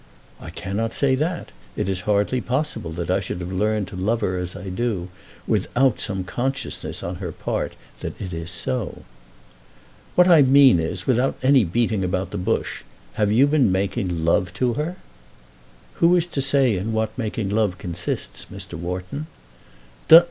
[0.39, 1.51] "I cannot say that.
[1.75, 5.09] It is hardly possible that I should have learned to love her as I do
[5.45, 9.03] without some consciousness on her part that it is so."
[10.15, 12.81] "What I mean is, without any beating about the bush,
[13.13, 14.95] have you been making love to her?"
[16.01, 18.73] "Who is to say in what making love consists, Mr.
[18.73, 19.27] Wharton?"